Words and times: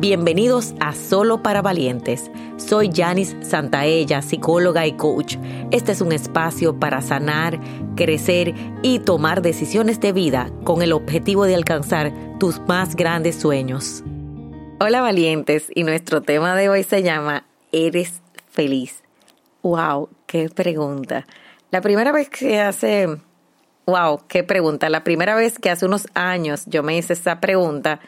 Bienvenidos 0.00 0.72
a 0.80 0.94
Solo 0.94 1.42
para 1.42 1.60
Valientes. 1.60 2.30
Soy 2.56 2.90
Janice 2.90 3.36
Santaella, 3.44 4.22
psicóloga 4.22 4.86
y 4.86 4.92
coach. 4.92 5.36
Este 5.72 5.92
es 5.92 6.00
un 6.00 6.12
espacio 6.12 6.80
para 6.80 7.02
sanar, 7.02 7.60
crecer 7.96 8.54
y 8.80 9.00
tomar 9.00 9.42
decisiones 9.42 10.00
de 10.00 10.14
vida 10.14 10.50
con 10.64 10.80
el 10.80 10.94
objetivo 10.94 11.44
de 11.44 11.54
alcanzar 11.54 12.14
tus 12.38 12.60
más 12.60 12.96
grandes 12.96 13.36
sueños. 13.36 14.02
Hola 14.80 15.02
valientes, 15.02 15.70
y 15.74 15.84
nuestro 15.84 16.22
tema 16.22 16.56
de 16.56 16.70
hoy 16.70 16.82
se 16.82 17.02
llama 17.02 17.44
¿Eres 17.70 18.22
feliz? 18.48 19.02
¡Wow! 19.60 20.08
¡Qué 20.24 20.48
pregunta! 20.48 21.26
La 21.70 21.82
primera 21.82 22.10
vez 22.10 22.30
que 22.30 22.58
hace... 22.58 23.06
¡Wow! 23.84 24.22
¡Qué 24.28 24.44
pregunta! 24.44 24.88
La 24.88 25.04
primera 25.04 25.34
vez 25.34 25.58
que 25.58 25.68
hace 25.68 25.84
unos 25.84 26.06
años 26.14 26.64
yo 26.64 26.82
me 26.82 26.96
hice 26.96 27.12
esa 27.12 27.38
pregunta, 27.38 28.00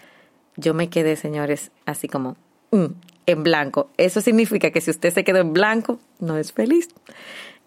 yo 0.56 0.74
me 0.74 0.88
quedé, 0.88 1.16
señores, 1.16 1.70
así 1.86 2.08
como 2.08 2.36
mm, 2.70 2.86
en 3.26 3.42
blanco. 3.42 3.90
Eso 3.96 4.20
significa 4.20 4.70
que 4.70 4.80
si 4.80 4.90
usted 4.90 5.12
se 5.12 5.24
quedó 5.24 5.38
en 5.38 5.52
blanco, 5.52 5.98
no 6.18 6.36
es 6.38 6.52
feliz. 6.52 6.88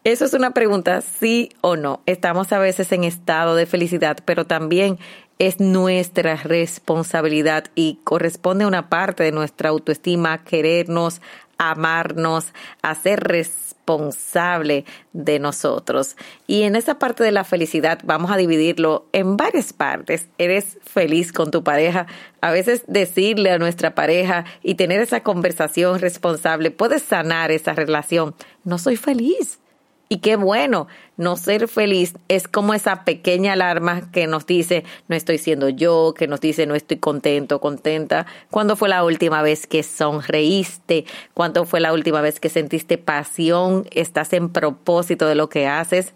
Eso 0.04 0.26
es 0.26 0.34
una 0.34 0.52
pregunta, 0.52 1.02
sí 1.02 1.50
o 1.62 1.76
no. 1.76 2.02
Estamos 2.06 2.54
a 2.54 2.60
veces 2.60 2.92
en 2.92 3.04
estado 3.04 3.56
de 3.56 3.66
felicidad, 3.66 4.18
pero 4.24 4.46
también 4.46 5.00
es 5.40 5.60
nuestra 5.60 6.36
responsabilidad 6.36 7.66
y 7.76 8.00
corresponde 8.04 8.64
a 8.64 8.68
una 8.68 8.90
parte 8.90 9.24
de 9.24 9.32
nuestra 9.32 9.70
autoestima 9.70 10.44
querernos, 10.44 11.22
amarnos, 11.58 12.54
a 12.82 12.96
ser 12.96 13.20
responsable 13.22 14.86
de 15.14 15.40
nosotros. 15.40 16.16
Y 16.48 16.64
en 16.64 16.76
esa 16.76 17.00
parte 17.00 17.24
de 17.24 17.32
la 17.32 17.44
felicidad 17.44 18.00
vamos 18.04 18.32
a 18.32 18.38
dividirlo 18.38 19.06
en 19.12 19.38
varias 19.38 19.74
partes. 19.74 20.28
Eres 20.38 20.78
feliz 20.84 21.32
con 21.32 21.52
tu 21.52 21.64
pareja. 21.64 22.08
A 22.42 22.52
veces 22.52 22.84
decirle 22.88 23.52
a 23.52 23.58
nuestra 23.58 23.96
pareja 23.96 24.46
y 24.64 24.76
tener 24.76 25.02
esa 25.02 25.22
conversación 25.22 26.00
responsable 26.00 26.72
puede 26.72 27.00
sanar 27.00 27.52
esa 27.52 27.74
relación. 27.74 28.36
No 28.64 28.78
soy 28.78 28.96
feliz 28.96 29.60
y 30.08 30.18
qué 30.18 30.36
bueno, 30.36 30.88
no 31.18 31.36
ser 31.36 31.68
feliz 31.68 32.14
es 32.28 32.48
como 32.48 32.76
esa 32.76 33.06
pequeña 33.06 33.54
alarma 33.54 34.12
que 34.12 34.28
nos 34.28 34.46
dice 34.46 34.84
no 35.08 35.16
estoy 35.16 35.40
siendo 35.40 35.70
yo, 35.70 36.14
que 36.16 36.28
nos 36.28 36.42
dice 36.42 36.68
no 36.68 36.76
estoy 36.76 36.98
contento, 36.98 37.60
contenta. 37.60 38.28
¿Cuándo 38.52 38.76
fue 38.76 38.88
la 38.88 39.04
última 39.04 39.42
vez 39.42 39.66
que 39.66 39.82
sonreíste? 39.82 41.06
¿Cuándo 41.34 41.66
fue 41.66 41.80
la 41.80 41.92
última 41.92 42.22
vez 42.22 42.40
que 42.40 42.50
sentiste 42.50 43.00
pasión? 43.00 43.88
¿Estás 43.92 44.34
en 44.34 44.50
propósito 44.50 45.28
de 45.28 45.36
lo 45.36 45.50
que 45.50 45.68
haces? 45.68 46.14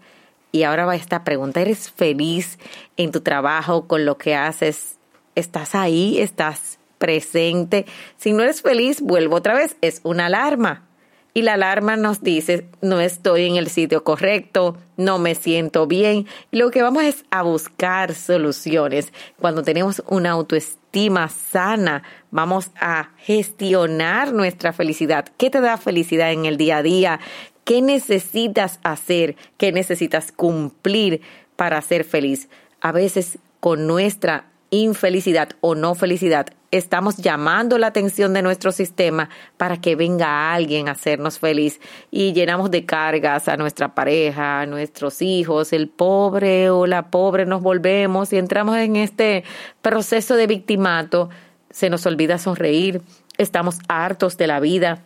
Y 0.52 0.62
ahora 0.62 0.86
va 0.86 0.94
esta 0.94 1.24
pregunta, 1.24 1.60
¿eres 1.60 1.90
feliz 1.90 2.58
en 2.96 3.10
tu 3.10 3.22
trabajo 3.22 3.88
con 3.88 4.04
lo 4.04 4.18
que 4.18 4.36
haces? 4.36 4.98
¿Estás 5.34 5.74
ahí? 5.74 6.20
¿Estás 6.20 6.78
presente? 6.98 7.86
Si 8.16 8.32
no 8.32 8.42
eres 8.44 8.62
feliz, 8.62 9.00
vuelvo 9.00 9.36
otra 9.36 9.54
vez, 9.54 9.76
es 9.80 10.00
una 10.04 10.26
alarma 10.26 10.89
y 11.34 11.42
la 11.42 11.54
alarma 11.54 11.96
nos 11.96 12.22
dice 12.22 12.66
no 12.80 13.00
estoy 13.00 13.46
en 13.46 13.56
el 13.56 13.68
sitio 13.68 14.04
correcto, 14.04 14.76
no 14.96 15.18
me 15.18 15.34
siento 15.34 15.86
bien. 15.86 16.26
Lo 16.50 16.70
que 16.70 16.82
vamos 16.82 17.04
es 17.04 17.24
a 17.30 17.42
buscar 17.42 18.14
soluciones. 18.14 19.12
Cuando 19.38 19.62
tenemos 19.62 20.02
una 20.08 20.30
autoestima 20.30 21.28
sana, 21.28 22.02
vamos 22.30 22.70
a 22.80 23.10
gestionar 23.18 24.32
nuestra 24.32 24.72
felicidad. 24.72 25.26
¿Qué 25.36 25.50
te 25.50 25.60
da 25.60 25.76
felicidad 25.76 26.32
en 26.32 26.46
el 26.46 26.56
día 26.56 26.78
a 26.78 26.82
día? 26.82 27.20
¿Qué 27.64 27.82
necesitas 27.82 28.80
hacer? 28.82 29.36
¿Qué 29.56 29.72
necesitas 29.72 30.32
cumplir 30.32 31.20
para 31.56 31.80
ser 31.82 32.04
feliz? 32.04 32.48
A 32.80 32.92
veces 32.92 33.38
con 33.60 33.86
nuestra 33.86 34.46
infelicidad 34.70 35.50
o 35.60 35.74
no 35.74 35.94
felicidad, 35.94 36.46
estamos 36.70 37.16
llamando 37.16 37.78
la 37.78 37.88
atención 37.88 38.32
de 38.32 38.42
nuestro 38.42 38.72
sistema 38.72 39.28
para 39.56 39.80
que 39.80 39.96
venga 39.96 40.52
alguien 40.52 40.88
a 40.88 40.92
hacernos 40.92 41.38
feliz. 41.38 41.80
Y 42.10 42.32
llenamos 42.32 42.70
de 42.70 42.84
cargas 42.86 43.48
a 43.48 43.56
nuestra 43.56 43.94
pareja, 43.94 44.60
a 44.60 44.66
nuestros 44.66 45.22
hijos, 45.22 45.72
el 45.72 45.88
pobre 45.88 46.70
o 46.70 46.86
la 46.86 47.10
pobre 47.10 47.46
nos 47.46 47.62
volvemos 47.62 48.32
y 48.32 48.38
entramos 48.38 48.76
en 48.76 48.96
este 48.96 49.44
proceso 49.82 50.36
de 50.36 50.46
victimato, 50.46 51.30
se 51.70 51.90
nos 51.90 52.06
olvida 52.06 52.38
sonreír, 52.38 53.02
estamos 53.38 53.78
hartos 53.88 54.36
de 54.36 54.46
la 54.46 54.60
vida, 54.60 55.02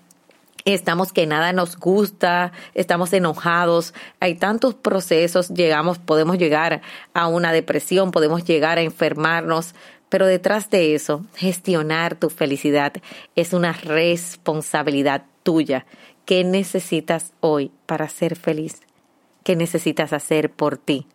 estamos 0.65 1.13
que 1.13 1.27
nada 1.27 1.53
nos 1.53 1.77
gusta, 1.77 2.53
estamos 2.75 3.13
enojados, 3.13 3.93
hay 4.21 4.35
tantos 4.35 4.75
procesos, 4.75 5.51
llegamos, 5.51 5.99
podemos 5.99 6.39
llegar 6.39 6.81
a 7.13 7.27
una 7.27 7.53
depresión, 7.53 8.11
podemos 8.11 8.45
llegar 8.45 8.79
a 8.79 8.83
enfermarnos, 8.83 9.75
pero 10.09 10.27
detrás 10.27 10.71
de 10.71 10.95
eso, 10.95 11.25
gestionar 11.35 12.15
tu 12.15 12.31
felicidad 12.31 12.93
es 13.35 13.53
una 13.53 13.73
responsabilidad 13.73 15.25
tuya. 15.43 15.87
¿Qué 16.25 16.45
necesitas 16.45 17.33
hoy 17.41 17.71
para 17.87 18.09
ser 18.09 18.37
feliz? 18.37 18.81
¿Qué 19.43 19.57
necesitas 19.57 20.13
hacer 20.13 20.51
por 20.51 20.79
ti? 20.79 21.07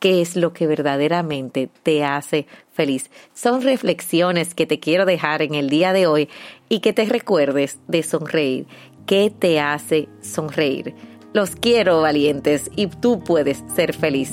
qué 0.00 0.22
es 0.22 0.34
lo 0.34 0.52
que 0.52 0.66
verdaderamente 0.66 1.68
te 1.84 2.04
hace 2.04 2.46
feliz. 2.72 3.10
Son 3.34 3.62
reflexiones 3.62 4.54
que 4.54 4.66
te 4.66 4.80
quiero 4.80 5.04
dejar 5.04 5.42
en 5.42 5.54
el 5.54 5.70
día 5.70 5.92
de 5.92 6.06
hoy 6.06 6.28
y 6.68 6.80
que 6.80 6.92
te 6.92 7.04
recuerdes 7.04 7.78
de 7.86 8.02
sonreír. 8.02 8.66
¿Qué 9.06 9.30
te 9.30 9.60
hace 9.60 10.08
sonreír? 10.22 10.94
Los 11.32 11.54
quiero 11.54 12.00
valientes 12.00 12.70
y 12.74 12.88
tú 12.88 13.22
puedes 13.22 13.62
ser 13.76 13.94
feliz. 13.94 14.32